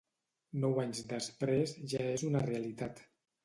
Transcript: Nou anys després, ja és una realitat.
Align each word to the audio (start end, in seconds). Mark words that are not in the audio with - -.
Nou 0.63 0.79
anys 0.83 1.03
després, 1.11 1.77
ja 1.95 2.03
és 2.17 2.27
una 2.33 2.45
realitat. 2.51 3.09